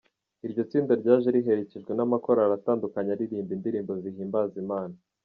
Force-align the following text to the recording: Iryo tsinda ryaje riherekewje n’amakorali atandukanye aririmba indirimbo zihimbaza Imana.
Iryo 0.45 0.61
tsinda 0.69 0.91
ryaje 1.01 1.29
riherekewje 1.35 1.91
n’amakorali 1.95 2.53
atandukanye 2.59 3.09
aririmba 3.11 3.51
indirimbo 3.53 3.91
zihimbaza 4.01 4.55
Imana. 4.65 4.95